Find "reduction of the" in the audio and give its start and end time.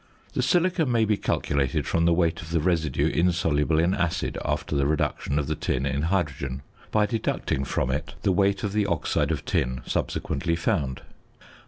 4.87-5.53